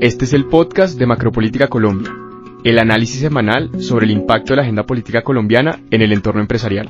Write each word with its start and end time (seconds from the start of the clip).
Este 0.00 0.26
es 0.26 0.32
el 0.32 0.46
podcast 0.46 0.96
de 0.96 1.06
Macropolítica 1.06 1.66
Colombia, 1.66 2.12
el 2.62 2.78
análisis 2.78 3.18
semanal 3.18 3.82
sobre 3.82 4.06
el 4.06 4.12
impacto 4.12 4.52
de 4.52 4.58
la 4.58 4.62
agenda 4.62 4.86
política 4.86 5.22
colombiana 5.22 5.84
en 5.90 6.02
el 6.02 6.12
entorno 6.12 6.40
empresarial. 6.40 6.88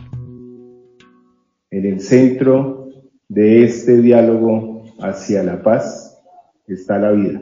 En 1.71 1.87
el 1.87 2.01
centro 2.01 2.91
de 3.27 3.65
este 3.65 4.03
diálogo 4.03 4.85
hacia 5.01 5.43
la 5.43 5.63
paz 5.63 6.23
está 6.67 6.99
la 6.99 7.13
vida, 7.13 7.41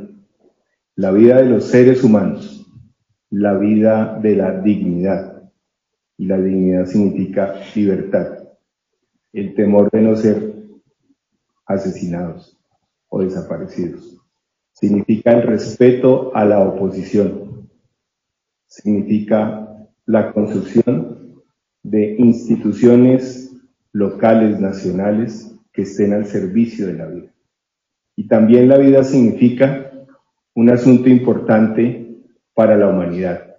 la 0.94 1.10
vida 1.10 1.38
de 1.38 1.46
los 1.46 1.64
seres 1.64 2.04
humanos, 2.04 2.64
la 3.30 3.58
vida 3.58 4.20
de 4.22 4.36
la 4.36 4.60
dignidad. 4.60 5.50
Y 6.16 6.26
la 6.26 6.38
dignidad 6.38 6.86
significa 6.86 7.54
libertad, 7.74 8.38
el 9.32 9.52
temor 9.56 9.90
de 9.90 10.00
no 10.00 10.14
ser 10.14 10.54
asesinados 11.66 12.56
o 13.08 13.20
desaparecidos. 13.20 14.16
Significa 14.78 15.32
el 15.32 15.42
respeto 15.42 16.36
a 16.36 16.44
la 16.44 16.60
oposición. 16.60 17.70
Significa 18.66 19.88
la 20.04 20.32
construcción 20.32 21.42
de 21.82 22.16
instituciones 22.18 23.56
locales, 23.92 24.60
nacionales, 24.60 25.56
que 25.72 25.82
estén 25.82 26.12
al 26.12 26.26
servicio 26.26 26.88
de 26.88 26.92
la 26.92 27.06
vida. 27.06 27.32
Y 28.16 28.28
también 28.28 28.68
la 28.68 28.76
vida 28.76 29.02
significa 29.02 29.92
un 30.54 30.68
asunto 30.68 31.08
importante 31.08 32.18
para 32.52 32.76
la 32.76 32.88
humanidad, 32.88 33.56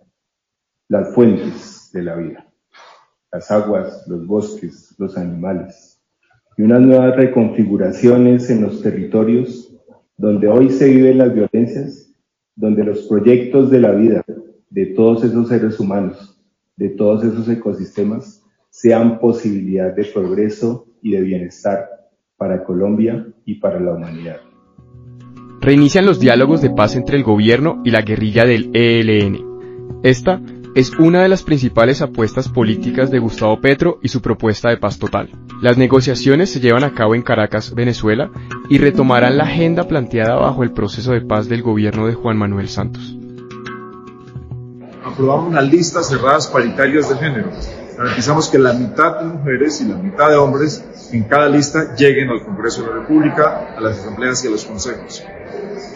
las 0.88 1.16
fuentes 1.16 1.90
de 1.94 2.04
la 2.04 2.16
vida, 2.16 2.48
las 3.32 3.50
aguas, 3.50 4.06
los 4.08 4.26
bosques, 4.28 4.94
los 5.00 5.18
animales 5.18 6.00
y 6.58 6.62
unas 6.62 6.82
nuevas 6.82 7.16
reconfiguraciones 7.16 8.50
en 8.52 8.62
los 8.62 8.82
territorios 8.82 9.67
donde 10.18 10.48
hoy 10.48 10.70
se 10.72 10.90
viven 10.90 11.20
las 11.20 11.34
violencias, 11.34 12.12
donde 12.56 12.84
los 12.84 13.04
proyectos 13.04 13.70
de 13.70 13.80
la 13.80 13.92
vida 13.92 14.24
de 14.70 14.88
todos 14.88 15.24
esos 15.24 15.48
seres 15.48 15.80
humanos, 15.80 16.38
de 16.76 16.90
todos 16.90 17.24
esos 17.24 17.48
ecosistemas, 17.48 18.44
sean 18.70 19.20
posibilidad 19.20 19.96
de 19.96 20.06
progreso 20.06 20.88
y 21.02 21.12
de 21.12 21.22
bienestar 21.22 21.88
para 22.36 22.64
Colombia 22.64 23.28
y 23.46 23.56
para 23.56 23.80
la 23.80 23.94
humanidad. 23.94 24.38
Reinician 25.62 26.06
los 26.06 26.20
diálogos 26.20 26.62
de 26.62 26.70
paz 26.70 26.96
entre 26.96 27.18
el 27.18 27.24
gobierno 27.24 27.82
y 27.84 27.92
la 27.92 28.02
guerrilla 28.02 28.46
del 28.46 28.70
ELN. 28.74 29.38
Esta 30.04 30.42
es 30.78 30.92
una 30.92 31.24
de 31.24 31.28
las 31.28 31.42
principales 31.42 32.04
apuestas 32.04 32.50
políticas 32.50 33.10
de 33.10 33.18
Gustavo 33.18 33.60
Petro 33.60 33.98
y 34.04 34.10
su 34.10 34.22
propuesta 34.22 34.70
de 34.70 34.78
paz 34.78 35.00
total. 35.00 35.32
Las 35.60 35.76
negociaciones 35.76 36.52
se 36.52 36.60
llevan 36.60 36.84
a 36.84 36.94
cabo 36.94 37.16
en 37.16 37.24
Caracas, 37.24 37.74
Venezuela, 37.74 38.30
y 38.70 38.78
retomarán 38.78 39.40
la 39.40 39.46
agenda 39.46 39.88
planteada 39.88 40.36
bajo 40.36 40.62
el 40.62 40.74
proceso 40.74 41.14
de 41.14 41.22
paz 41.22 41.50
del 41.50 41.64
gobierno 41.64 42.06
de 42.06 42.14
Juan 42.14 42.38
Manuel 42.38 42.70
Santos. 42.70 43.18
Aprobamos 45.04 45.50
unas 45.50 45.68
listas 45.68 46.10
cerradas 46.10 46.46
paritarias 46.46 47.10
de 47.10 47.16
género. 47.16 47.50
Garantizamos 47.98 48.48
que 48.48 48.60
la 48.60 48.74
mitad 48.74 49.22
de 49.22 49.26
mujeres 49.26 49.82
y 49.82 49.88
la 49.88 49.96
mitad 49.96 50.30
de 50.30 50.36
hombres 50.36 50.86
en 51.12 51.24
cada 51.24 51.50
lista 51.50 51.96
lleguen 51.96 52.30
al 52.30 52.46
Congreso 52.46 52.84
de 52.84 52.90
la 52.90 52.94
República, 52.98 53.74
a 53.76 53.82
las 53.82 53.98
asambleas 53.98 54.46
y 54.46 54.48
a 54.48 54.52
los 54.52 54.64
consejos. 54.64 55.24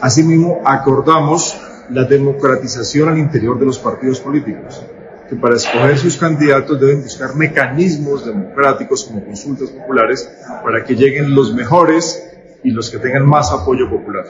Asimismo, 0.02 0.60
acordamos 0.66 1.56
la 1.92 2.06
democratización 2.06 3.10
al 3.10 3.18
interior 3.18 3.60
de 3.60 3.66
los 3.66 3.78
partidos 3.78 4.20
políticos, 4.20 4.82
que 5.30 5.36
para 5.36 5.56
escoger 5.56 5.98
sus 5.98 6.18
candidatos 6.18 6.80
deben 6.80 7.04
buscar 7.04 7.36
mecanismos 7.36 8.26
democráticos 8.26 9.06
como 9.06 9.24
consultas 9.24 9.70
populares 9.70 10.30
para 10.64 10.84
que 10.84 10.96
lleguen 10.96 11.36
los 11.36 11.54
mejores 11.54 12.28
y 12.64 12.72
los 12.72 12.90
que 12.90 13.00
tengan 13.00 13.28
más 13.28 13.52
apoyo 13.52 13.90
popular. 13.90 14.26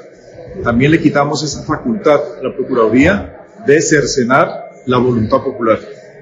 También 0.64 0.92
le 0.92 1.00
quitamos 1.00 1.44
esa 1.44 1.64
facultad 1.64 2.20
a 2.40 2.44
la 2.44 2.56
Procuraduría 2.56 3.46
de 3.66 3.82
cercenar 3.82 4.72
la 4.86 4.98
voluntad 4.98 5.44
popular, 5.44 5.80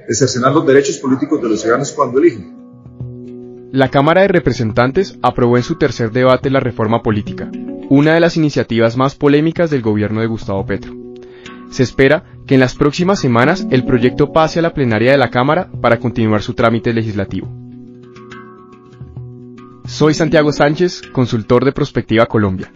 de 0.07 0.13
cercenar 0.13 0.53
los 0.53 0.65
derechos 0.65 0.97
políticos 0.97 1.41
de 1.41 1.49
los 1.49 1.61
ciudadanos 1.61 1.91
cuando 1.93 2.19
eligen. 2.19 2.59
La 3.71 3.89
Cámara 3.89 4.21
de 4.23 4.27
Representantes 4.27 5.17
aprobó 5.21 5.57
en 5.57 5.63
su 5.63 5.75
tercer 5.75 6.11
debate 6.11 6.49
la 6.49 6.59
reforma 6.59 7.01
política, 7.01 7.49
una 7.89 8.13
de 8.13 8.19
las 8.19 8.35
iniciativas 8.35 8.97
más 8.97 9.15
polémicas 9.15 9.69
del 9.69 9.81
gobierno 9.81 10.21
de 10.21 10.27
Gustavo 10.27 10.65
Petro. 10.65 11.08
Se 11.69 11.83
espera 11.83 12.23
que 12.47 12.55
en 12.55 12.59
las 12.59 12.75
próximas 12.75 13.19
semanas 13.19 13.67
el 13.69 13.85
proyecto 13.85 14.31
pase 14.33 14.59
a 14.59 14.61
la 14.61 14.73
plenaria 14.73 15.11
de 15.11 15.17
la 15.17 15.29
Cámara 15.29 15.69
para 15.81 15.99
continuar 15.99 16.41
su 16.41 16.53
trámite 16.53 16.93
legislativo. 16.93 17.47
Soy 19.85 20.13
Santiago 20.13 20.51
Sánchez, 20.51 21.01
consultor 21.11 21.65
de 21.65 21.71
Prospectiva 21.71 22.25
Colombia. 22.27 22.71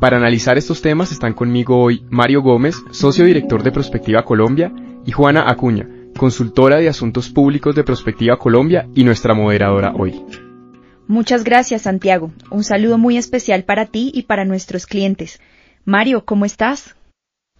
Para 0.00 0.16
analizar 0.16 0.58
estos 0.58 0.82
temas 0.82 1.12
están 1.12 1.32
conmigo 1.32 1.80
hoy 1.80 2.04
Mario 2.10 2.42
Gómez, 2.42 2.76
socio 2.90 3.24
director 3.24 3.62
de 3.62 3.72
Prospectiva 3.72 4.22
Colombia, 4.24 4.72
y 5.06 5.12
Juana 5.12 5.50
Acuña, 5.50 5.88
consultora 6.16 6.78
de 6.78 6.88
Asuntos 6.88 7.28
Públicos 7.28 7.74
de 7.74 7.84
Prospectiva 7.84 8.38
Colombia 8.38 8.88
y 8.94 9.04
nuestra 9.04 9.34
moderadora 9.34 9.92
hoy. 9.96 10.22
Muchas 11.06 11.44
gracias, 11.44 11.82
Santiago. 11.82 12.32
Un 12.50 12.64
saludo 12.64 12.98
muy 12.98 13.18
especial 13.18 13.64
para 13.64 13.86
ti 13.86 14.10
y 14.14 14.22
para 14.22 14.44
nuestros 14.44 14.86
clientes. 14.86 15.40
Mario, 15.84 16.24
¿cómo 16.24 16.46
estás? 16.46 16.96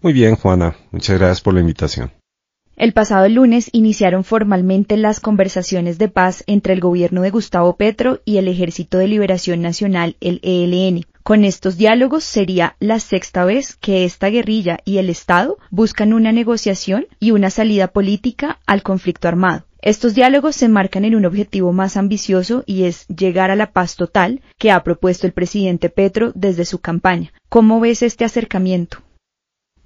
Muy 0.05 0.13
bien, 0.13 0.37
Juana. 0.37 0.77
Muchas 0.91 1.19
gracias 1.19 1.41
por 1.41 1.55
la 1.55 1.61
invitación. 1.61 2.13
El 2.77 2.93
pasado 2.93 3.27
lunes 3.27 3.71
iniciaron 3.73 4.23
formalmente 4.23 4.99
las 4.99 5.19
conversaciones 5.19 5.97
de 5.97 6.09
paz 6.09 6.45
entre 6.47 6.75
el 6.75 6.81
gobierno 6.81 7.23
de 7.23 7.31
Gustavo 7.31 7.77
Petro 7.77 8.21
y 8.27 8.37
el 8.37 8.47
Ejército 8.49 8.99
de 8.99 9.09
Liberación 9.09 9.63
Nacional, 9.63 10.17
el 10.21 10.41
ELN. 10.43 11.07
Con 11.23 11.43
estos 11.43 11.79
diálogos 11.79 12.23
sería 12.23 12.77
la 12.81 13.01
sexta 13.01 13.47
vez 13.47 13.77
que 13.77 14.05
esta 14.05 14.29
guerrilla 14.29 14.81
y 14.85 14.99
el 14.99 15.09
Estado 15.09 15.57
buscan 15.71 16.13
una 16.13 16.33
negociación 16.33 17.07
y 17.19 17.31
una 17.31 17.49
salida 17.49 17.89
política 17.89 18.59
al 18.67 18.83
conflicto 18.83 19.27
armado. 19.27 19.65
Estos 19.81 20.15
diálogos 20.15 20.55
se 20.55 20.69
marcan 20.69 21.07
en 21.07 21.15
un 21.15 21.25
objetivo 21.25 21.73
más 21.73 21.97
ambicioso 21.97 22.63
y 22.67 22.83
es 22.83 23.07
llegar 23.07 23.51
a 23.51 23.57
la 23.57 23.73
paz 23.73 23.97
total 23.97 24.43
que 24.59 24.71
ha 24.71 24.85
propuesto 24.85 25.27
el 25.27 25.33
presidente 25.33 25.89
Petro 25.89 26.31
desde 26.35 26.67
su 26.67 26.79
campaña. 26.81 27.33
¿Cómo 27.49 27.81
ves 27.81 28.03
este 28.03 28.27
acercamiento? 28.27 28.99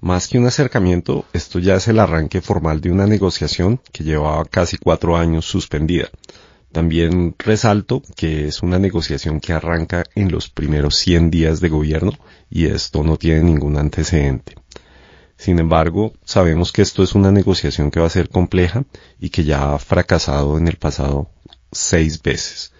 Más 0.01 0.29
que 0.29 0.39
un 0.39 0.45
acercamiento, 0.45 1.25
esto 1.33 1.59
ya 1.59 1.75
es 1.75 1.89
el 1.89 1.99
arranque 1.99 2.39
formal 2.39 2.79
de 2.79 2.89
una 2.89 3.05
negociación 3.05 3.81
que 3.91 4.05
llevaba 4.05 4.45
casi 4.45 4.77
cuatro 4.77 5.17
años 5.17 5.43
suspendida. 5.45 6.09
También 6.71 7.35
resalto 7.37 8.01
que 8.15 8.47
es 8.47 8.61
una 8.61 8.79
negociación 8.79 9.41
que 9.41 9.51
arranca 9.51 10.05
en 10.15 10.31
los 10.31 10.49
primeros 10.49 10.95
100 10.95 11.31
días 11.31 11.59
de 11.59 11.67
gobierno 11.67 12.13
y 12.49 12.67
esto 12.67 13.03
no 13.03 13.17
tiene 13.17 13.43
ningún 13.43 13.77
antecedente. 13.77 14.55
Sin 15.35 15.59
embargo, 15.59 16.13
sabemos 16.23 16.71
que 16.71 16.81
esto 16.81 17.03
es 17.03 17.13
una 17.13 17.31
negociación 17.31 17.91
que 17.91 17.99
va 17.99 18.07
a 18.07 18.11
ser 18.11 18.29
compleja 18.29 18.85
y 19.19 19.31
que 19.31 19.43
ya 19.43 19.73
ha 19.73 19.79
fracasado 19.79 20.57
en 20.57 20.69
el 20.69 20.77
pasado 20.77 21.29
seis 21.73 22.21
veces. 22.21 22.71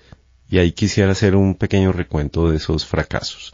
Y 0.50 0.60
ahí 0.60 0.72
quisiera 0.72 1.12
hacer 1.12 1.36
un 1.36 1.56
pequeño 1.56 1.92
recuento 1.92 2.50
de 2.50 2.58
esos 2.58 2.86
fracasos. 2.86 3.54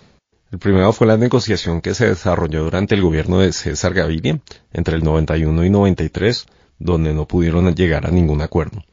El 0.51 0.59
primero 0.59 0.93
fue 0.93 1.07
la 1.07 1.17
negociación 1.17 1.81
que 1.81 1.95
se 1.95 2.07
desarrolló 2.07 2.63
durante 2.63 2.95
el 2.95 3.01
gobierno 3.01 3.39
de 3.39 3.51
César 3.51 3.93
Gaviria 3.93 4.39
entre 4.73 4.95
el 4.95 5.03
91 5.03 5.65
y 5.65 5.69
93, 5.69 6.45
donde 6.77 7.13
no 7.13 7.27
pudieron 7.27 7.73
llegar 7.73 8.05
a 8.05 8.11
ningún 8.11 8.41
acuerdo. 8.41 8.83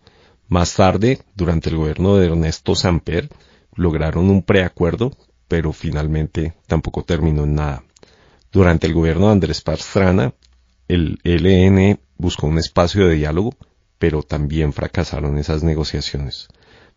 Más 0.49 0.75
tarde, 0.75 1.21
durante 1.35 1.71
el 1.71 1.77
gobierno 1.77 2.17
de 2.17 2.27
Ernesto 2.27 2.75
Samper, 2.75 3.29
lograron 3.75 4.31
un 4.31 4.43
preacuerdo, 4.43 5.13
pero 5.47 5.73
finalmente 5.73 6.55
tampoco 6.67 7.05
terminó 7.05 7.45
en 7.45 7.55
nada. 7.55 7.85
Durante 8.51 8.87
el 8.87 8.95
gobierno 8.95 9.27
de 9.27 9.33
Andrés 9.33 9.61
Pastrana, 9.61 10.35
el 10.89 11.19
LN 11.23 12.01
buscó 12.17 12.47
un 12.47 12.59
espacio 12.59 13.07
de 13.07 13.15
diálogo, 13.15 13.55
pero 13.99 14.23
también 14.23 14.73
fracasaron 14.73 15.39
esas 15.39 15.63
negociaciones. 15.63 16.49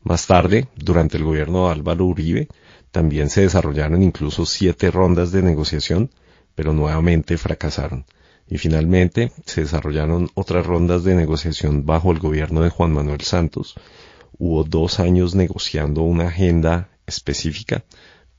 Más 0.01 0.27
tarde, 0.27 0.67
durante 0.75 1.17
el 1.17 1.23
gobierno 1.23 1.65
de 1.65 1.73
Álvaro 1.73 2.05
Uribe, 2.05 2.47
también 2.95 3.29
se 3.29 3.41
desarrollaron 3.41 4.01
incluso 4.01 4.45
siete 4.45 4.89
rondas 4.89 5.33
de 5.33 5.41
negociación, 5.41 6.11
pero 6.55 6.71
nuevamente 6.71 7.37
fracasaron. 7.37 8.05
Y 8.47 8.57
finalmente 8.57 9.33
se 9.45 9.63
desarrollaron 9.63 10.29
otras 10.33 10.65
rondas 10.65 11.03
de 11.03 11.13
negociación 11.13 11.85
bajo 11.85 12.13
el 12.13 12.19
gobierno 12.19 12.61
de 12.61 12.69
Juan 12.69 12.93
Manuel 12.93 13.19
Santos. 13.19 13.75
Hubo 14.37 14.63
dos 14.63 15.01
años 15.01 15.35
negociando 15.35 16.03
una 16.03 16.29
agenda 16.29 16.87
específica. 17.05 17.83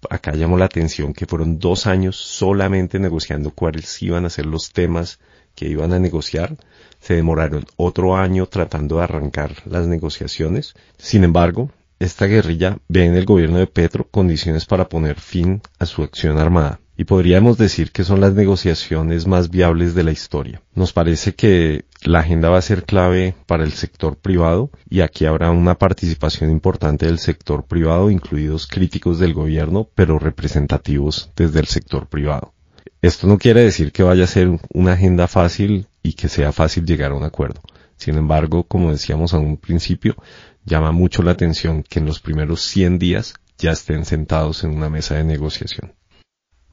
Acá 0.09 0.33
llamó 0.33 0.57
la 0.57 0.65
atención 0.65 1.13
que 1.13 1.27
fueron 1.27 1.59
dos 1.59 1.87
años 1.87 2.17
solamente 2.17 2.99
negociando 2.99 3.51
cuáles 3.51 4.03
iban 4.03 4.25
a 4.25 4.31
ser 4.31 4.47
los 4.47 4.73
temas 4.73 5.19
que 5.55 5.69
iban 5.69 5.93
a 5.93 5.99
negociar. 5.99 6.57
Se 6.99 7.13
demoraron 7.13 7.67
otro 7.77 8.17
año 8.17 8.47
tratando 8.47 8.97
de 8.97 9.03
arrancar 9.03 9.53
las 9.67 9.87
negociaciones. 9.87 10.73
Sin 10.97 11.25
embargo, 11.25 11.71
esta 11.99 12.27
guerrilla 12.27 12.79
ve 12.89 13.05
en 13.07 13.15
el 13.15 13.25
gobierno 13.25 13.59
de 13.59 13.67
Petro 13.67 14.09
condiciones 14.09 14.67
para 14.67 14.89
poner 14.89 15.19
fin 15.19 15.63
a 15.79 15.87
su 15.87 16.03
acción 16.03 16.39
armada 16.39 16.81
y 16.97 17.05
podríamos 17.05 17.59
decir 17.59 17.93
que 17.93 18.05
son 18.05 18.21
las 18.21 18.35
negociaciones 18.35 19.27
más 19.27 19.51
viables 19.51 19.95
de 19.95 20.03
la 20.03 20.13
historia. 20.13 20.63
Nos 20.75 20.93
parece 20.93 21.35
que 21.35 21.85
la 22.03 22.21
agenda 22.21 22.49
va 22.49 22.59
a 22.59 22.63
ser 22.63 22.85
clave 22.85 23.35
para 23.47 23.65
el 23.65 23.73
sector 23.73 24.17
privado 24.17 24.71
y 24.89 25.01
aquí 25.01 25.27
habrá 25.27 25.51
una 25.51 25.77
participación 25.77 26.51
importante 26.51 27.07
del 27.07 27.19
sector 27.19 27.65
privado, 27.65 28.11
incluidos 28.11 28.67
críticos 28.67 29.19
del 29.19 29.35
gobierno, 29.35 29.89
pero 29.95 30.19
representativos 30.19 31.31
desde 31.37 31.61
el 31.61 31.67
sector 31.67 32.07
privado. 32.09 32.55
Esto 33.03 33.27
no 33.27 33.39
quiere 33.39 33.63
decir 33.63 33.93
que 33.93 34.03
vaya 34.03 34.25
a 34.25 34.29
ser 34.29 34.59
una 34.73 34.93
agenda 34.93 35.29
fácil 35.29 35.87
y 36.03 36.15
que 36.15 36.29
sea 36.29 36.53
fácil 36.53 36.87
llegar 36.87 37.13
a 37.13 37.15
un 37.15 37.25
acuerdo. 37.25 37.61
Sin 37.97 38.17
embargo, 38.17 38.65
como 38.65 38.93
decíamos 38.93 39.35
a 39.35 39.39
un 39.39 39.57
principio, 39.57 40.17
llama 40.65 40.93
mucho 40.93 41.23
la 41.23 41.33
atención 41.33 41.83
que 41.83 41.99
en 41.99 42.07
los 42.07 42.21
primeros 42.21 42.61
100 42.63 42.99
días 42.99 43.35
ya 43.59 43.73
estén 43.73 44.05
sentados 44.05 44.65
en 44.65 44.71
una 44.71 44.91
mesa 44.91 45.17
de 45.17 45.25
negociación. 45.25 45.95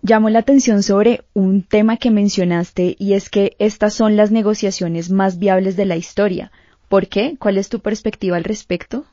Llamó 0.02 0.30
la 0.30 0.40
atención 0.40 0.84
sobre 0.84 1.24
un 1.34 1.64
tema 1.64 1.96
que 1.96 2.12
mencionaste 2.12 2.98
y 3.00 3.14
es 3.14 3.30
que 3.30 3.56
estas 3.58 3.94
son 3.94 4.18
las 4.18 4.32
negociaciones 4.32 5.10
más 5.10 5.40
viables 5.40 5.78
de 5.78 5.86
la 5.86 5.96
historia. 5.96 6.52
¿Por 6.90 7.08
qué? 7.08 7.38
¿Cuál 7.40 7.58
es 7.58 7.70
tu 7.70 7.80
perspectiva 7.80 8.36
al 8.36 8.44
respecto? 8.44 9.06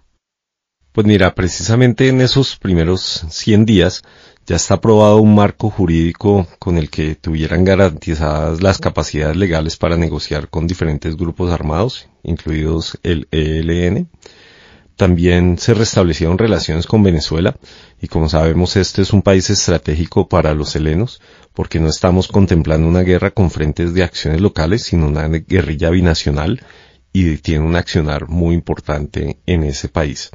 Pues 0.93 1.07
mira, 1.07 1.37
precisamente 1.37 2.09
en 2.09 2.21
esos 2.21 2.57
primeros 2.57 3.25
100 3.31 3.65
días 3.65 4.03
ya 4.45 4.57
está 4.57 4.75
aprobado 4.75 5.19
un 5.19 5.37
marco 5.37 5.71
jurídico 5.71 6.49
con 6.59 6.79
el 6.79 6.91
que 6.91 7.15
tuvieran 7.15 7.65
garantizadas 7.65 8.61
las 8.61 8.79
capacidades 8.79 9.37
legales 9.37 9.77
para 9.77 9.97
negociar 9.97 10.49
con 10.49 10.67
diferentes 10.67 11.17
grupos 11.17 11.53
armados, 11.53 12.09
incluidos 12.25 12.99
el 13.05 13.29
ELN. 13.31 14.09
También 14.97 15.59
se 15.59 15.75
restablecieron 15.75 16.39
relaciones 16.39 16.89
con 16.89 17.05
Venezuela 17.05 17.55
y 18.03 18.09
como 18.09 18.29
sabemos 18.29 18.75
este 18.75 19.03
es 19.03 19.13
un 19.13 19.23
país 19.23 19.49
estratégico 19.49 20.29
para 20.29 20.55
los 20.55 20.75
helenos 20.75 21.21
porque 21.55 21.79
no 21.79 21.89
estamos 21.89 22.27
contemplando 22.27 22.89
una 22.89 23.03
guerra 23.03 23.31
con 23.31 23.53
frentes 23.53 23.95
de 23.95 24.03
acciones 24.03 24.41
locales 24.41 24.83
sino 24.83 25.07
una 25.07 25.29
guerrilla 25.29 25.91
binacional 25.91 26.65
y 27.13 27.37
tiene 27.37 27.65
un 27.65 27.77
accionar 27.77 28.29
muy 28.29 28.57
importante 28.57 29.39
en 29.47 29.63
ese 29.63 29.89
país. 29.89 30.33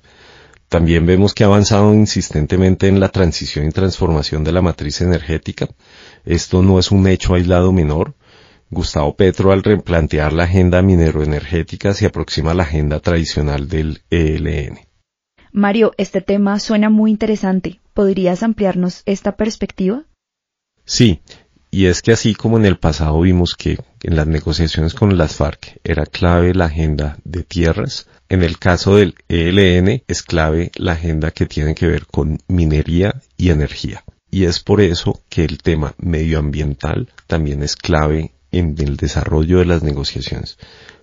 También 0.69 1.05
vemos 1.05 1.33
que 1.33 1.43
ha 1.43 1.47
avanzado 1.47 1.93
insistentemente 1.93 2.87
en 2.87 2.99
la 2.99 3.09
transición 3.09 3.67
y 3.67 3.71
transformación 3.71 4.43
de 4.43 4.51
la 4.51 4.61
matriz 4.61 5.01
energética. 5.01 5.67
Esto 6.25 6.63
no 6.63 6.79
es 6.79 6.91
un 6.91 7.07
hecho 7.07 7.35
aislado 7.35 7.71
menor. 7.71 8.15
Gustavo 8.71 9.15
Petro 9.15 9.51
al 9.51 9.63
replantear 9.63 10.33
la 10.33 10.43
agenda 10.43 10.81
mineroenergética 10.81 11.93
se 11.93 12.07
aproxima 12.07 12.51
a 12.51 12.55
la 12.55 12.63
agenda 12.63 12.99
tradicional 12.99 13.69
del 13.69 14.01
ELN. 14.09 14.79
Mario, 15.51 15.93
este 15.97 16.19
tema 16.19 16.59
suena 16.59 16.89
muy 16.89 17.11
interesante. 17.11 17.79
¿Podrías 17.93 18.43
ampliarnos 18.43 19.03
esta 19.05 19.37
perspectiva? 19.37 20.03
Sí, 20.83 21.21
y 21.71 21.85
es 21.85 22.01
que 22.01 22.11
así 22.11 22.35
como 22.35 22.57
en 22.57 22.65
el 22.65 22.77
pasado 22.77 23.21
vimos 23.21 23.55
que 23.55 23.77
en 24.05 24.15
las 24.15 24.27
negociaciones 24.27 24.93
con 24.93 25.17
las 25.17 25.35
FARC 25.35 25.79
era 25.83 26.05
clave 26.05 26.53
la 26.53 26.65
agenda 26.65 27.17
de 27.23 27.43
tierras, 27.43 28.07
en 28.29 28.43
el 28.43 28.59
caso 28.59 28.97
del 28.97 29.15
ELN 29.29 30.03
es 30.07 30.21
clave 30.21 30.71
la 30.75 30.91
agenda 30.91 31.31
que 31.31 31.47
tiene 31.47 31.73
que 31.73 31.87
ver 31.87 32.05
con 32.05 32.37
minería 32.47 33.19
y 33.35 33.49
energía. 33.49 34.03
Y 34.29 34.45
es 34.45 34.59
por 34.59 34.81
eso 34.81 35.21
que 35.27 35.43
el 35.43 35.57
tema 35.57 35.95
medioambiental 35.97 37.09
también 37.25 37.63
es 37.63 37.75
clave 37.75 38.33
en 38.51 38.75
el 38.77 38.95
desarrollo 38.95 39.57
de 39.57 39.65
las 39.65 39.81
negociaciones. 39.81 40.59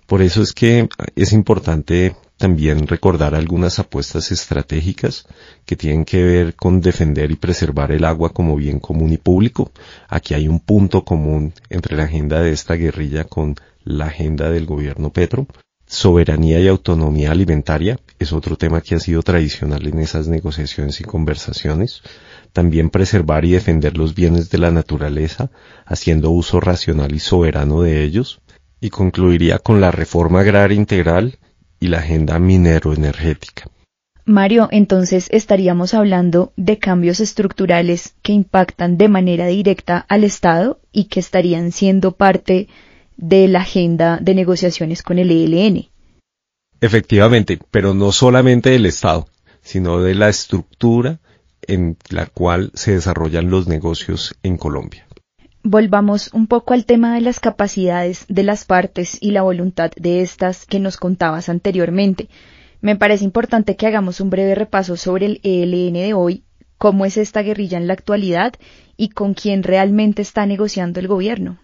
Por 0.07 0.21
eso 0.21 0.41
es 0.41 0.53
que 0.53 0.87
es 1.17 1.33
importante 1.33 2.15
también 2.43 2.87
recordar 2.87 3.35
algunas 3.35 3.79
apuestas 3.79 4.29
estratégicas 4.33 5.25
que 5.65 5.77
tienen 5.77 6.03
que 6.03 6.21
ver 6.21 6.55
con 6.55 6.81
defender 6.81 7.31
y 7.31 7.37
preservar 7.37 7.93
el 7.93 8.03
agua 8.03 8.33
como 8.33 8.57
bien 8.57 8.81
común 8.81 9.13
y 9.13 9.17
público. 9.17 9.71
Aquí 10.09 10.33
hay 10.33 10.49
un 10.49 10.59
punto 10.59 11.05
común 11.05 11.53
entre 11.69 11.95
la 11.95 12.03
agenda 12.03 12.41
de 12.41 12.51
esta 12.51 12.73
guerrilla 12.73 13.23
con 13.23 13.55
la 13.85 14.07
agenda 14.07 14.49
del 14.49 14.65
gobierno 14.65 15.09
Petro. 15.09 15.47
Soberanía 15.87 16.59
y 16.59 16.67
autonomía 16.67 17.31
alimentaria 17.31 17.97
es 18.19 18.33
otro 18.33 18.57
tema 18.57 18.81
que 18.81 18.95
ha 18.95 18.99
sido 18.99 19.23
tradicional 19.23 19.87
en 19.87 19.99
esas 19.99 20.27
negociaciones 20.27 20.99
y 20.99 21.05
conversaciones. 21.05 22.01
También 22.51 22.89
preservar 22.89 23.45
y 23.45 23.51
defender 23.51 23.97
los 23.97 24.15
bienes 24.15 24.49
de 24.49 24.57
la 24.57 24.69
naturaleza, 24.69 25.49
haciendo 25.85 26.29
uso 26.29 26.59
racional 26.59 27.15
y 27.15 27.19
soberano 27.19 27.83
de 27.83 28.03
ellos. 28.03 28.41
Y 28.81 28.89
concluiría 28.89 29.59
con 29.59 29.79
la 29.79 29.91
reforma 29.91 30.41
agraria 30.41 30.75
integral 30.75 31.39
y 31.83 31.87
la 31.87 31.97
agenda 31.97 32.39
minero-energética. 32.39 33.69
Mario, 34.23 34.69
entonces 34.71 35.27
estaríamos 35.31 35.93
hablando 35.93 36.53
de 36.55 36.79
cambios 36.79 37.19
estructurales 37.19 38.15
que 38.21 38.31
impactan 38.31 38.97
de 38.97 39.09
manera 39.09 39.47
directa 39.47 40.05
al 40.07 40.23
Estado 40.23 40.79
y 40.93 41.05
que 41.05 41.19
estarían 41.19 41.73
siendo 41.73 42.13
parte 42.13 42.69
de 43.17 43.49
la 43.49 43.59
agenda 43.59 44.17
de 44.21 44.33
negociaciones 44.33 45.03
con 45.03 45.19
el 45.19 45.29
ELN. 45.29 45.89
Efectivamente, 46.79 47.59
pero 47.69 47.93
no 47.93 48.13
solamente 48.13 48.69
del 48.69 48.85
Estado, 48.85 49.27
sino 49.61 50.01
de 50.01 50.15
la 50.15 50.29
estructura 50.29 51.19
en 51.67 51.97
la 52.07 52.27
cual 52.27 52.71
se 52.75 52.93
desarrollan 52.93 53.49
los 53.49 53.67
negocios 53.67 54.35
en 54.41 54.55
Colombia. 54.55 55.05
Volvamos 55.65 56.29
un 56.33 56.47
poco 56.47 56.73
al 56.73 56.85
tema 56.85 57.15
de 57.15 57.21
las 57.21 57.39
capacidades 57.39 58.25
de 58.27 58.43
las 58.43 58.65
partes 58.65 59.17
y 59.21 59.31
la 59.31 59.43
voluntad 59.43 59.91
de 59.95 60.21
estas 60.21 60.65
que 60.65 60.81
nos 60.81 60.97
contabas 60.97 61.47
anteriormente. 61.47 62.27
Me 62.81 62.97
parece 62.97 63.23
importante 63.23 63.77
que 63.77 63.87
hagamos 63.87 64.19
un 64.19 64.29
breve 64.29 64.55
repaso 64.55 64.97
sobre 64.97 65.25
el 65.27 65.39
ELN 65.41 65.93
de 65.93 66.13
hoy, 66.13 66.43
cómo 66.77 67.05
es 67.05 67.15
esta 67.15 67.43
guerrilla 67.43 67.77
en 67.77 67.87
la 67.87 67.93
actualidad 67.93 68.55
y 68.97 69.09
con 69.09 69.33
quién 69.35 69.63
realmente 69.63 70.21
está 70.21 70.45
negociando 70.45 70.99
el 70.99 71.07
gobierno. 71.07 71.59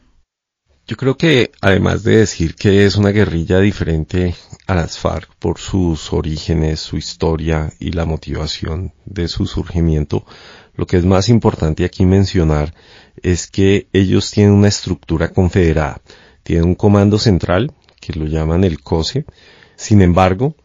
Yo 0.88 0.96
creo 0.96 1.18
que 1.18 1.52
además 1.60 2.04
de 2.04 2.18
decir 2.18 2.56
que 2.56 2.86
es 2.86 2.96
una 2.96 3.10
guerrilla 3.10 3.60
diferente 3.60 4.34
a 4.66 4.76
las 4.76 4.98
FARC 4.98 5.30
por 5.38 5.60
sus 5.60 6.14
orígenes, 6.14 6.80
su 6.80 6.96
historia 6.96 7.74
y 7.80 7.92
la 7.92 8.06
motivación 8.06 8.94
de 9.06 9.28
su 9.28 9.46
surgimiento, 9.46 10.26
lo 10.74 10.88
que 10.88 10.98
es 10.98 11.06
más 11.06 11.28
importante 11.30 11.84
aquí 11.86 12.06
mencionar 12.06 12.74
es 13.24 13.48
que 13.48 13.88
ellos 13.94 14.32
tienen 14.32 14.54
una 14.54 14.68
estructura 14.68 15.30
confederada, 15.30 16.02
tienen 16.44 16.66
un 16.66 16.76
comando 16.76 17.20
central 17.20 17.72
que 18.00 18.14
lo 18.14 18.26
llaman 18.26 18.64
el 18.64 18.82
COSE, 18.82 19.26
sin 19.76 20.02
embargo, 20.02 20.56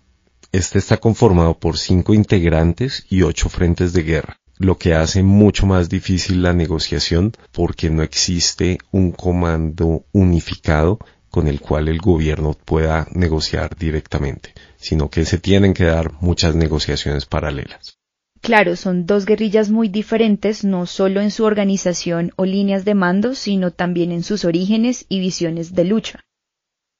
este 0.52 0.78
está 0.78 0.98
conformado 0.98 1.58
por 1.58 1.78
cinco 1.78 2.14
integrantes 2.14 3.06
y 3.10 3.22
ocho 3.22 3.48
frentes 3.48 3.92
de 3.92 4.02
guerra 4.02 4.38
lo 4.58 4.78
que 4.78 4.94
hace 4.94 5.22
mucho 5.22 5.66
más 5.66 5.88
difícil 5.88 6.42
la 6.42 6.52
negociación 6.52 7.32
porque 7.52 7.90
no 7.90 8.02
existe 8.02 8.78
un 8.92 9.12
comando 9.12 10.04
unificado 10.12 10.98
con 11.30 11.48
el 11.48 11.60
cual 11.60 11.88
el 11.88 11.98
gobierno 11.98 12.54
pueda 12.64 13.08
negociar 13.10 13.76
directamente, 13.76 14.54
sino 14.76 15.10
que 15.10 15.24
se 15.24 15.38
tienen 15.38 15.74
que 15.74 15.84
dar 15.84 16.12
muchas 16.20 16.54
negociaciones 16.54 17.26
paralelas. 17.26 17.98
Claro, 18.44 18.76
son 18.76 19.06
dos 19.06 19.24
guerrillas 19.24 19.70
muy 19.70 19.88
diferentes, 19.88 20.64
no 20.64 20.84
solo 20.84 21.22
en 21.22 21.30
su 21.30 21.44
organización 21.44 22.30
o 22.36 22.44
líneas 22.44 22.84
de 22.84 22.94
mando, 22.94 23.34
sino 23.34 23.70
también 23.70 24.12
en 24.12 24.22
sus 24.22 24.44
orígenes 24.44 25.06
y 25.08 25.18
visiones 25.18 25.74
de 25.74 25.84
lucha. 25.84 26.20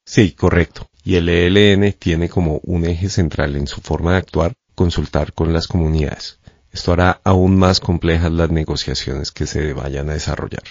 Sí, 0.07 0.33
correcto. 0.33 0.89
Y 1.05 1.17
el 1.17 1.29
ELN 1.29 1.93
tiene 1.99 2.31
como 2.31 2.61
un 2.63 2.87
eje 2.87 3.11
central 3.11 3.57
en 3.57 3.67
su 3.67 3.83
forma 3.83 4.13
de 4.13 4.17
actuar 4.17 4.55
consultar 4.75 5.35
con 5.35 5.53
las 5.53 5.69
comunidades. 5.69 6.41
Esto 6.73 6.95
hará 6.95 7.21
aún 7.25 7.59
más 7.59 7.79
complejas 7.79 8.33
las 8.33 8.51
negociaciones 8.51 9.31
que 9.31 9.47
se 9.47 9.75
vayan 9.75 10.09
a 10.09 10.15
desarrollar. 10.15 10.63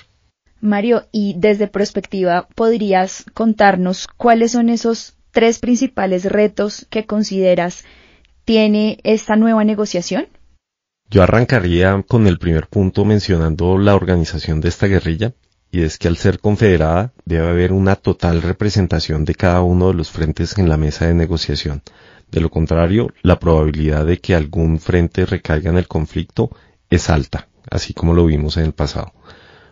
Mario, 0.60 1.08
y 1.12 1.36
desde 1.38 1.68
perspectiva, 1.68 2.48
¿podrías 2.56 3.25
contarnos 3.36 4.08
cuáles 4.18 4.53
son 4.53 4.70
esos 4.70 5.18
tres 5.30 5.60
principales 5.60 6.25
retos 6.25 6.88
que 6.89 7.06
consideras 7.06 7.84
tiene 8.44 8.98
esta 9.03 9.36
nueva 9.36 9.63
negociación? 9.63 10.30
Yo 11.10 11.22
arrancaría 11.22 12.03
con 12.07 12.25
el 12.27 12.39
primer 12.39 12.67
punto 12.67 13.05
mencionando 13.05 13.77
la 13.77 13.95
organización 13.95 14.62
de 14.62 14.69
esta 14.69 14.88
guerrilla, 14.88 15.33
y 15.72 15.81
es 15.81 15.98
que 15.98 16.07
al 16.07 16.17
ser 16.17 16.39
confederada 16.39 17.13
debe 17.25 17.48
haber 17.48 17.72
una 17.72 17.95
total 17.95 18.41
representación 18.41 19.25
de 19.25 19.36
cada 19.36 19.62
uno 19.62 19.89
de 19.89 19.93
los 19.93 20.10
frentes 20.10 20.57
en 20.57 20.69
la 20.69 20.77
mesa 20.77 21.07
de 21.07 21.13
negociación, 21.13 21.83
de 22.33 22.41
lo 22.41 22.50
contrario, 22.50 23.13
la 23.22 23.38
probabilidad 23.38 24.07
de 24.07 24.19
que 24.19 24.33
algún 24.33 24.79
frente 24.79 25.24
recaiga 25.27 25.69
en 25.69 25.77
el 25.77 25.88
conflicto 25.88 26.50
es 26.89 27.12
alta, 27.12 27.48
así 27.69 27.93
como 27.93 28.15
lo 28.15 28.25
vimos 28.25 28.57
en 28.57 28.63
el 28.63 28.74
pasado. 28.74 29.13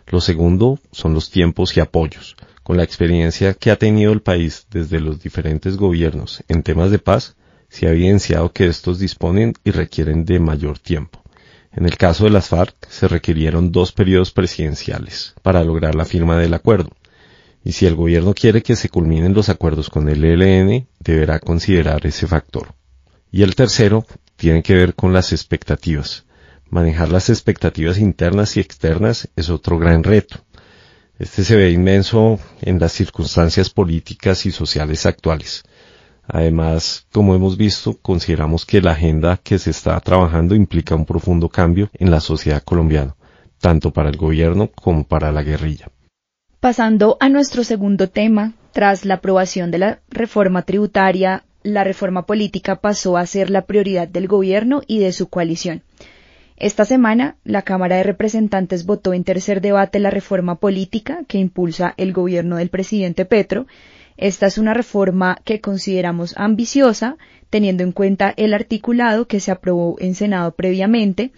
Lo 0.06 0.20
segundo 0.20 0.78
son 0.92 1.12
los 1.12 1.28
tiempos 1.28 1.76
y 1.76 1.80
apoyos. 1.80 2.36
Con 2.62 2.76
la 2.76 2.84
experiencia 2.84 3.54
que 3.54 3.72
ha 3.72 3.76
tenido 3.76 4.12
el 4.12 4.22
país 4.22 4.68
desde 4.70 5.00
los 5.00 5.20
diferentes 5.20 5.76
gobiernos 5.76 6.44
en 6.46 6.62
temas 6.62 6.92
de 6.92 7.00
paz, 7.00 7.34
se 7.68 7.88
ha 7.88 7.90
evidenciado 7.90 8.52
que 8.52 8.66
estos 8.66 9.00
disponen 9.00 9.54
y 9.64 9.72
requieren 9.72 10.24
de 10.24 10.38
mayor 10.38 10.78
tiempo. 10.78 11.21
En 11.74 11.86
el 11.86 11.96
caso 11.96 12.24
de 12.24 12.30
las 12.30 12.48
FARC 12.48 12.74
se 12.88 13.08
requirieron 13.08 13.72
dos 13.72 13.92
periodos 13.92 14.30
presidenciales 14.30 15.34
para 15.42 15.64
lograr 15.64 15.94
la 15.94 16.04
firma 16.04 16.38
del 16.38 16.52
acuerdo, 16.52 16.90
y 17.64 17.72
si 17.72 17.86
el 17.86 17.94
gobierno 17.94 18.34
quiere 18.34 18.62
que 18.62 18.76
se 18.76 18.90
culminen 18.90 19.32
los 19.32 19.48
acuerdos 19.48 19.88
con 19.88 20.08
el 20.08 20.24
ELN, 20.24 20.86
deberá 21.00 21.38
considerar 21.38 22.06
ese 22.06 22.26
factor. 22.26 22.74
Y 23.30 23.42
el 23.42 23.54
tercero 23.54 24.04
tiene 24.36 24.62
que 24.62 24.74
ver 24.74 24.94
con 24.94 25.12
las 25.12 25.32
expectativas. 25.32 26.26
Manejar 26.68 27.10
las 27.10 27.30
expectativas 27.30 27.98
internas 27.98 28.56
y 28.56 28.60
externas 28.60 29.28
es 29.36 29.48
otro 29.48 29.78
gran 29.78 30.02
reto. 30.02 30.44
Este 31.18 31.44
se 31.44 31.56
ve 31.56 31.70
inmenso 31.70 32.40
en 32.60 32.80
las 32.80 32.92
circunstancias 32.92 33.70
políticas 33.70 34.44
y 34.44 34.50
sociales 34.50 35.06
actuales. 35.06 35.62
Además, 36.34 37.06
como 37.12 37.34
hemos 37.34 37.58
visto, 37.58 37.98
consideramos 38.00 38.64
que 38.64 38.80
la 38.80 38.92
agenda 38.92 39.36
que 39.36 39.58
se 39.58 39.68
está 39.68 40.00
trabajando 40.00 40.54
implica 40.54 40.94
un 40.94 41.04
profundo 41.04 41.50
cambio 41.50 41.90
en 41.92 42.10
la 42.10 42.20
sociedad 42.20 42.62
colombiana, 42.62 43.14
tanto 43.60 43.92
para 43.92 44.08
el 44.08 44.16
gobierno 44.16 44.70
como 44.74 45.04
para 45.04 45.30
la 45.30 45.42
guerrilla. 45.42 45.90
Pasando 46.58 47.18
a 47.20 47.28
nuestro 47.28 47.64
segundo 47.64 48.08
tema, 48.08 48.54
tras 48.72 49.04
la 49.04 49.14
aprobación 49.14 49.70
de 49.70 49.78
la 49.78 50.00
reforma 50.08 50.62
tributaria, 50.62 51.44
la 51.62 51.84
reforma 51.84 52.24
política 52.24 52.76
pasó 52.76 53.18
a 53.18 53.26
ser 53.26 53.50
la 53.50 53.66
prioridad 53.66 54.08
del 54.08 54.26
gobierno 54.26 54.80
y 54.86 55.00
de 55.00 55.12
su 55.12 55.28
coalición. 55.28 55.82
Esta 56.56 56.86
semana, 56.86 57.36
la 57.44 57.60
Cámara 57.60 57.96
de 57.96 58.04
Representantes 58.04 58.86
votó 58.86 59.12
en 59.12 59.24
tercer 59.24 59.60
debate 59.60 59.98
la 59.98 60.10
reforma 60.10 60.54
política 60.54 61.24
que 61.28 61.36
impulsa 61.36 61.92
el 61.98 62.14
gobierno 62.14 62.56
del 62.56 62.70
presidente 62.70 63.26
Petro. 63.26 63.66
Esta 64.22 64.46
es 64.46 64.56
una 64.56 64.72
reforma 64.72 65.40
que 65.44 65.60
consideramos 65.60 66.34
ambiciosa, 66.36 67.16
teniendo 67.50 67.82
en 67.82 67.90
cuenta 67.90 68.32
el 68.36 68.54
articulado 68.54 69.26
que 69.26 69.40
se 69.40 69.50
aprobó 69.50 69.96
en 69.98 70.14
Senado 70.14 70.54
previamente. 70.54 71.32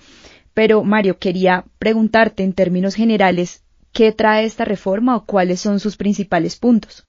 Pero, 0.53 0.85
Mario, 0.85 1.19
quería 1.19 1.65
preguntarte 1.79 2.45
en 2.45 2.53
términos 2.53 2.95
generales, 2.95 3.63
¿qué 3.93 4.13
trae 4.13 4.45
esta 4.45 4.67
reforma 4.67 5.17
o 5.17 5.25
cuáles 5.25 5.61
son 5.61 5.81
sus 5.81 5.97
principales 5.97 6.57
puntos? 6.57 7.07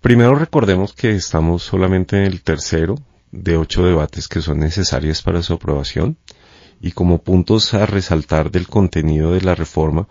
Primero 0.00 0.36
recordemos 0.36 0.92
que 0.92 1.10
estamos 1.10 1.64
solamente 1.64 2.16
en 2.16 2.26
el 2.26 2.42
tercero 2.42 2.94
de 3.32 3.56
ocho 3.56 3.84
debates 3.84 4.28
que 4.28 4.42
son 4.42 4.60
necesarios 4.60 5.22
para 5.22 5.42
su 5.42 5.54
aprobación 5.54 6.18
y 6.80 6.92
como 6.92 7.18
puntos 7.18 7.74
a 7.74 7.84
resaltar 7.84 8.52
del 8.52 8.68
contenido 8.68 9.32
de 9.32 9.40
la 9.40 9.56
reforma, 9.56 10.06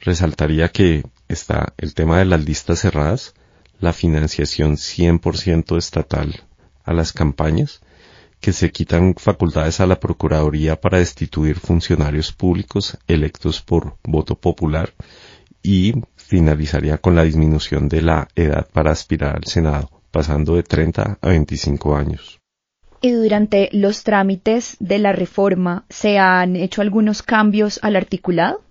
resaltaría 0.00 0.70
que 0.70 1.04
está 1.28 1.72
el 1.78 1.94
tema 1.94 2.18
de 2.18 2.24
las 2.24 2.44
listas 2.44 2.80
cerradas, 2.80 3.36
la 3.84 3.92
financiación 3.92 4.76
100% 4.76 5.76
estatal 5.76 6.42
a 6.84 6.92
las 6.92 7.12
campañas, 7.12 7.80
que 8.40 8.52
se 8.52 8.72
quitan 8.72 9.14
facultades 9.14 9.80
a 9.80 9.86
la 9.86 10.00
Procuraduría 10.00 10.80
para 10.80 10.98
destituir 10.98 11.58
funcionarios 11.58 12.32
públicos 12.32 12.98
electos 13.06 13.62
por 13.62 13.96
voto 14.02 14.34
popular 14.34 14.92
y 15.62 15.94
finalizaría 16.16 16.98
con 16.98 17.14
la 17.14 17.24
disminución 17.24 17.88
de 17.88 18.02
la 18.02 18.28
edad 18.34 18.68
para 18.72 18.90
aspirar 18.90 19.36
al 19.36 19.44
Senado, 19.44 19.90
pasando 20.10 20.56
de 20.56 20.62
30 20.62 21.18
a 21.20 21.28
25 21.28 21.96
años. 21.96 22.40
¿Y 23.00 23.10
durante 23.10 23.68
los 23.72 24.02
trámites 24.02 24.76
de 24.80 24.98
la 24.98 25.12
reforma 25.12 25.84
se 25.90 26.18
han 26.18 26.56
hecho 26.56 26.80
algunos 26.80 27.22
cambios 27.22 27.78
al 27.82 27.96
articulado? 27.96 28.62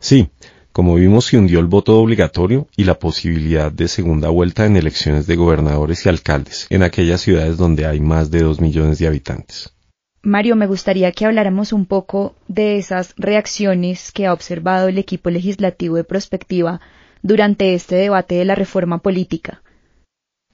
Sí, 0.00 0.30
como 0.76 0.96
vimos 0.96 1.24
se 1.24 1.38
hundió 1.38 1.60
el 1.60 1.68
voto 1.68 1.98
obligatorio 1.98 2.68
y 2.76 2.84
la 2.84 2.98
posibilidad 2.98 3.72
de 3.72 3.88
segunda 3.88 4.28
vuelta 4.28 4.66
en 4.66 4.76
elecciones 4.76 5.26
de 5.26 5.34
gobernadores 5.34 6.04
y 6.04 6.10
alcaldes 6.10 6.66
en 6.68 6.82
aquellas 6.82 7.22
ciudades 7.22 7.56
donde 7.56 7.86
hay 7.86 7.98
más 7.98 8.30
de 8.30 8.42
dos 8.42 8.60
millones 8.60 8.98
de 8.98 9.06
habitantes. 9.06 9.72
Mario, 10.20 10.54
me 10.54 10.66
gustaría 10.66 11.12
que 11.12 11.24
habláramos 11.24 11.72
un 11.72 11.86
poco 11.86 12.34
de 12.46 12.76
esas 12.76 13.14
reacciones 13.16 14.12
que 14.12 14.26
ha 14.26 14.34
observado 14.34 14.88
el 14.88 14.98
equipo 14.98 15.30
legislativo 15.30 15.96
de 15.96 16.04
Prospectiva 16.04 16.82
durante 17.22 17.72
este 17.72 17.94
debate 17.94 18.34
de 18.34 18.44
la 18.44 18.54
reforma 18.54 18.98
política. 18.98 19.62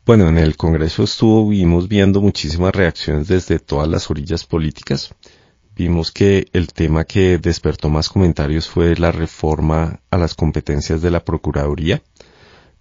Bueno, 0.07 0.29
en 0.29 0.39
el 0.39 0.57
Congreso 0.57 1.03
estuvimos 1.03 1.89
viendo 1.89 2.21
muchísimas 2.21 2.73
reacciones 2.73 3.27
desde 3.27 3.59
todas 3.59 3.89
las 3.89 4.09
orillas 4.09 4.45
políticas. 4.45 5.17
Vimos 5.75 6.13
que 6.13 6.49
el 6.53 6.69
tema 6.69 7.05
que 7.05 7.39
despertó 7.39 7.89
más 7.89 8.11
comentarios 8.11 8.69
fue 8.69 8.95
la 8.95 9.11
reforma 9.11 10.01
a 10.11 10.19
las 10.19 10.35
competencias 10.35 11.01
de 11.01 11.11
la 11.11 11.25
Procuraduría. 11.25 12.03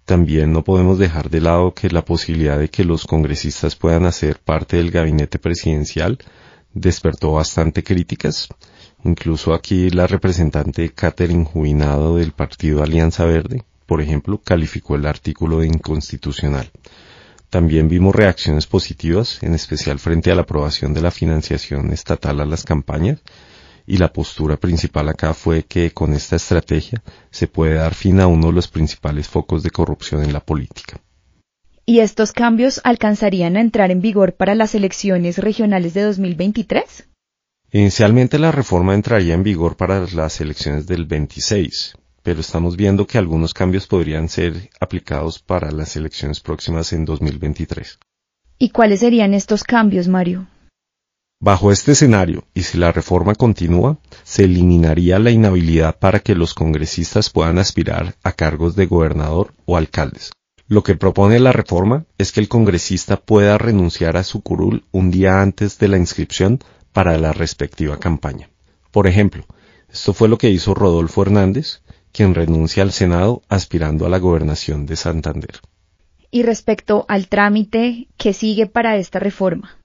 También 0.04 0.52
no 0.52 0.62
podemos 0.62 0.98
dejar 0.98 1.30
de 1.30 1.40
lado 1.40 1.72
que 1.72 1.88
la 1.88 2.04
posibilidad 2.04 2.58
de 2.58 2.68
que 2.68 2.84
los 2.84 3.06
congresistas 3.06 3.76
puedan 3.76 4.04
hacer 4.04 4.40
parte 4.40 4.76
del 4.76 4.90
gabinete 4.90 5.38
presidencial 5.38 6.18
despertó 6.74 7.32
bastante 7.32 7.82
críticas. 7.82 8.48
Incluso 9.04 9.54
aquí 9.54 9.88
la 9.90 10.06
representante 10.06 10.90
Catherine 10.90 11.44
Juinado 11.44 12.16
del 12.16 12.32
partido 12.32 12.82
Alianza 12.82 13.24
Verde, 13.24 13.64
por 13.86 14.02
ejemplo, 14.02 14.38
calificó 14.38 14.96
el 14.96 15.06
artículo 15.06 15.60
de 15.60 15.68
inconstitucional. 15.68 16.70
También 17.52 17.86
vimos 17.86 18.14
reacciones 18.14 18.66
positivas, 18.66 19.42
en 19.42 19.52
especial 19.52 19.98
frente 19.98 20.32
a 20.32 20.34
la 20.34 20.40
aprobación 20.40 20.94
de 20.94 21.02
la 21.02 21.10
financiación 21.10 21.92
estatal 21.92 22.40
a 22.40 22.46
las 22.46 22.64
campañas, 22.64 23.20
y 23.86 23.98
la 23.98 24.10
postura 24.10 24.56
principal 24.56 25.10
acá 25.10 25.34
fue 25.34 25.64
que 25.64 25.90
con 25.90 26.14
esta 26.14 26.36
estrategia 26.36 27.02
se 27.30 27.48
puede 27.48 27.74
dar 27.74 27.92
fin 27.92 28.20
a 28.20 28.26
uno 28.26 28.46
de 28.46 28.54
los 28.54 28.68
principales 28.68 29.28
focos 29.28 29.62
de 29.62 29.68
corrupción 29.68 30.22
en 30.22 30.32
la 30.32 30.40
política. 30.40 30.98
¿Y 31.84 31.98
estos 31.98 32.32
cambios 32.32 32.80
alcanzarían 32.84 33.58
a 33.58 33.60
entrar 33.60 33.90
en 33.90 34.00
vigor 34.00 34.32
para 34.32 34.54
las 34.54 34.74
elecciones 34.74 35.36
regionales 35.36 35.92
de 35.92 36.04
2023? 36.04 37.06
Inicialmente 37.70 38.38
la 38.38 38.50
reforma 38.50 38.94
entraría 38.94 39.34
en 39.34 39.42
vigor 39.42 39.76
para 39.76 40.06
las 40.14 40.40
elecciones 40.40 40.86
del 40.86 41.04
26, 41.04 41.96
pero 42.22 42.40
estamos 42.40 42.76
viendo 42.76 43.06
que 43.06 43.18
algunos 43.18 43.54
cambios 43.54 43.86
podrían 43.86 44.28
ser 44.28 44.70
aplicados 44.80 45.38
para 45.38 45.70
las 45.70 45.96
elecciones 45.96 46.40
próximas 46.40 46.92
en 46.92 47.04
2023. 47.04 47.98
¿Y 48.58 48.70
cuáles 48.70 49.00
serían 49.00 49.34
estos 49.34 49.64
cambios, 49.64 50.08
Mario? 50.08 50.46
Bajo 51.40 51.72
este 51.72 51.92
escenario, 51.92 52.44
y 52.54 52.62
si 52.62 52.78
la 52.78 52.92
reforma 52.92 53.34
continúa, 53.34 53.98
se 54.22 54.44
eliminaría 54.44 55.18
la 55.18 55.32
inhabilidad 55.32 55.98
para 55.98 56.20
que 56.20 56.36
los 56.36 56.54
congresistas 56.54 57.30
puedan 57.30 57.58
aspirar 57.58 58.14
a 58.22 58.30
cargos 58.30 58.76
de 58.76 58.86
gobernador 58.86 59.52
o 59.64 59.76
alcaldes. 59.76 60.30
Lo 60.68 60.84
que 60.84 60.94
propone 60.94 61.40
la 61.40 61.50
reforma 61.50 62.06
es 62.16 62.30
que 62.30 62.38
el 62.38 62.48
congresista 62.48 63.16
pueda 63.16 63.58
renunciar 63.58 64.16
a 64.16 64.22
su 64.22 64.40
curul 64.40 64.84
un 64.92 65.10
día 65.10 65.42
antes 65.42 65.78
de 65.78 65.88
la 65.88 65.98
inscripción 65.98 66.60
para 66.92 67.18
la 67.18 67.32
respectiva 67.32 67.98
campaña. 67.98 68.48
Por 68.92 69.08
ejemplo, 69.08 69.44
esto 69.92 70.14
fue 70.14 70.28
lo 70.28 70.38
que 70.38 70.48
hizo 70.48 70.74
Rodolfo 70.74 71.22
Hernández, 71.22 71.81
quien 72.12 72.34
renuncia 72.34 72.82
al 72.82 72.92
Senado 72.92 73.42
aspirando 73.48 74.06
a 74.06 74.08
la 74.08 74.18
gobernación 74.18 74.86
de 74.86 74.96
Santander. 74.96 75.60
Y 76.30 76.42
respecto 76.42 77.04
al 77.08 77.28
trámite 77.28 78.08
que 78.16 78.32
sigue 78.32 78.66
para 78.66 78.96
esta 78.96 79.18
reforma. 79.18 79.78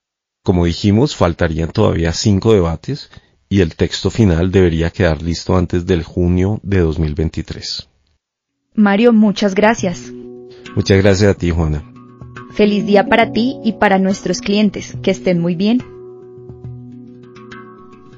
Como 0.43 0.65
dijimos, 0.65 1.15
faltarían 1.15 1.71
todavía 1.71 2.13
cinco 2.13 2.53
debates 2.53 3.09
y 3.49 3.61
el 3.61 3.75
texto 3.75 4.09
final 4.09 4.51
debería 4.51 4.89
quedar 4.91 5.21
listo 5.21 5.57
antes 5.57 5.85
del 5.85 6.03
junio 6.03 6.59
de 6.63 6.79
2023. 6.79 7.89
Mario, 8.75 9.11
muchas 9.11 9.55
gracias. 9.55 10.11
Muchas 10.75 11.01
gracias 11.01 11.31
a 11.31 11.33
ti, 11.33 11.49
Juana. 11.49 11.83
Feliz 12.53 12.85
día 12.85 13.07
para 13.07 13.31
ti 13.31 13.57
y 13.63 13.73
para 13.73 13.99
nuestros 13.99 14.41
clientes. 14.41 14.95
Que 15.01 15.11
estén 15.11 15.39
muy 15.39 15.55
bien. 15.55 15.83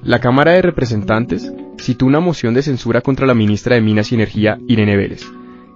La 0.04 0.20
Cámara 0.20 0.54
de 0.54 0.62
Representantes 0.62 1.52
citó 1.80 2.06
una 2.06 2.20
moción 2.20 2.54
de 2.54 2.62
censura 2.62 3.02
contra 3.02 3.26
la 3.26 3.34
ministra 3.34 3.76
de 3.76 3.82
Minas 3.82 4.12
y 4.12 4.16
Energía, 4.16 4.58
Irene 4.68 4.96
Vélez. 4.96 5.26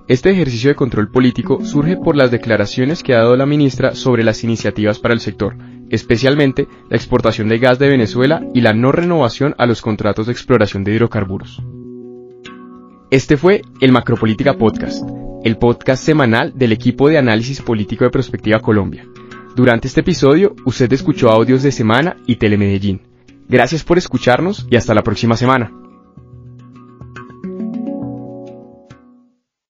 Este 0.07 0.31
ejercicio 0.31 0.69
de 0.69 0.75
control 0.75 1.10
político 1.10 1.63
surge 1.63 1.98
por 1.98 2.15
las 2.15 2.29
declaraciones 2.29 3.03
que 3.03 3.13
ha 3.13 3.19
dado 3.19 3.36
la 3.38 3.45
ministra 3.45 3.95
sobre 3.95 4.24
las 4.24 4.43
iniciativas 4.43 5.00
para 5.00 5.13
el 5.13 5.19
sector, 5.19 5.55
especialmente 5.89 6.67
la 6.89 6.98
exportación 6.98 7.48
de 7.48 7.60
gas 7.60 7.79
de 7.79 7.88
Venezuela 7.88 8.41
y 8.53 8.62
la 8.62 8.74
no 8.74 8.91
renovación 8.91 9.55
a 9.57 9.65
los 9.65 9.81
contratos 9.81 10.27
de 10.27 10.33
exploración 10.33 10.83
de 10.83 10.93
hidrocarburos. 10.93 11.62
Este 13.10 13.38
fue 13.38 13.62
el 13.79 13.91
Macropolítica 13.91 14.53
Podcast 14.57 15.03
el 15.43 15.57
podcast 15.57 16.03
semanal 16.03 16.53
del 16.55 16.72
equipo 16.72 17.10
de 17.10 17.17
análisis 17.17 17.62
político 17.62 18.05
de 18.05 18.12
Prospectiva 18.12 18.60
Colombia. 18.60 19.05
Durante 19.55 19.88
este 19.88 20.00
episodio, 20.01 20.55
usted 20.65 20.91
escuchó 20.93 21.29
audios 21.29 21.62
de 21.63 21.72
Semana 21.72 22.15
y 22.25 22.38
Telemedellín. 22.38 23.01
Gracias 23.50 23.83
por 23.83 23.98
escucharnos 23.98 24.65
y 24.72 24.77
hasta 24.77 24.93
la 24.93 25.03
próxima 25.03 25.36
semana. 25.36 25.82